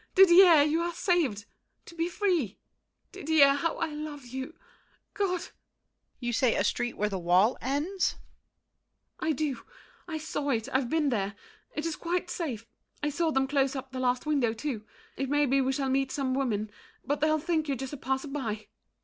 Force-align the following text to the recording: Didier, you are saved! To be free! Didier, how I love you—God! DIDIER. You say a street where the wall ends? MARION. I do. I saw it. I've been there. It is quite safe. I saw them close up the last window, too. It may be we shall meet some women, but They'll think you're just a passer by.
Didier, 0.15 0.63
you 0.63 0.81
are 0.81 0.95
saved! 0.95 1.45
To 1.85 1.93
be 1.93 2.09
free! 2.09 2.57
Didier, 3.11 3.53
how 3.53 3.77
I 3.77 3.85
love 3.93 4.25
you—God! 4.25 5.41
DIDIER. 5.41 5.51
You 6.19 6.33
say 6.33 6.55
a 6.55 6.63
street 6.63 6.97
where 6.97 7.07
the 7.07 7.19
wall 7.19 7.55
ends? 7.61 8.15
MARION. 9.21 9.33
I 9.35 9.35
do. 9.35 9.61
I 10.07 10.17
saw 10.17 10.49
it. 10.49 10.67
I've 10.73 10.89
been 10.89 11.09
there. 11.09 11.35
It 11.75 11.85
is 11.85 11.95
quite 11.95 12.31
safe. 12.31 12.65
I 13.03 13.11
saw 13.11 13.29
them 13.29 13.45
close 13.45 13.75
up 13.75 13.91
the 13.91 13.99
last 13.99 14.25
window, 14.25 14.53
too. 14.53 14.83
It 15.17 15.29
may 15.29 15.45
be 15.45 15.61
we 15.61 15.71
shall 15.71 15.87
meet 15.89 16.11
some 16.11 16.33
women, 16.33 16.71
but 17.05 17.21
They'll 17.21 17.37
think 17.37 17.67
you're 17.67 17.77
just 17.77 17.93
a 17.93 17.97
passer 17.97 18.29
by. 18.29 18.65